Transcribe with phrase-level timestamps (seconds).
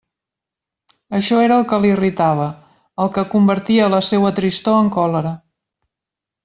[1.17, 2.49] Això era el que l'irritava,
[3.05, 5.39] el que convertia la seua tristor en còlera.